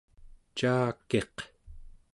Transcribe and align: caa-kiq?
caa-kiq? 0.57 1.35